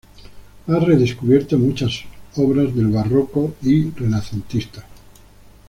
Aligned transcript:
Ha 0.65 0.79
redescubierto 0.83 1.59
muchas 1.59 1.99
obras 2.35 2.69
barroco 2.73 3.53
y 3.61 3.91
renacentista. 3.91 4.83